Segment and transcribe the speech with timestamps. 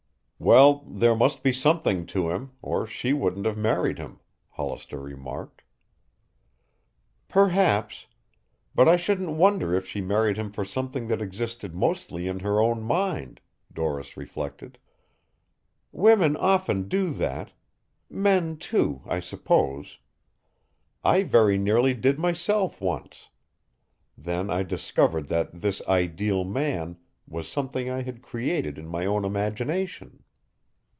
[0.43, 5.61] "Well, there must be something to him, or she wouldn't have married him," Hollister remarked.
[7.29, 8.07] "Perhaps.
[8.73, 12.59] But I shouldn't wonder if she married him for something that existed mostly in her
[12.59, 13.39] own mind,"
[13.71, 14.79] Doris reflected.
[15.91, 17.51] "Women often do that
[18.09, 19.99] men too, I suppose.
[21.03, 23.29] I very nearly did myself once.
[24.17, 26.97] Then I discovered that this ideal man
[27.27, 30.23] was something I had created in my own imagination."